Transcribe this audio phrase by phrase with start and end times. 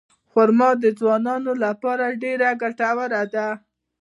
[0.31, 3.47] خرما د ځوانانو لپاره ډېره ګټوره ده.